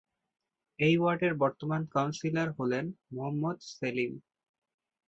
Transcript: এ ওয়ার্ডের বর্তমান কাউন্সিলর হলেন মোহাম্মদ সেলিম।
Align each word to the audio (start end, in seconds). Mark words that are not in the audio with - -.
এ 0.79 0.89
ওয়ার্ডের 0.99 1.33
বর্তমান 1.35 1.81
কাউন্সিলর 1.93 2.49
হলেন 2.57 2.85
মোহাম্মদ 3.11 3.57
সেলিম। 3.71 4.13